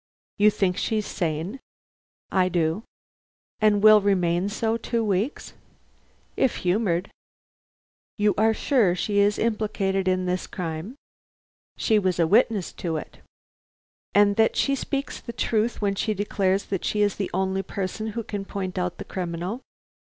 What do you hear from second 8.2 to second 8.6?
are